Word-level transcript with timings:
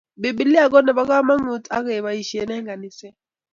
bibilia 0.21 0.63
ko 0.71 0.77
nebo 0.81 1.03
kamangut 1.09 1.63
ak 1.75 1.83
kibaishen 1.87 2.49
eng 2.55 2.67
kaniset 2.69 3.15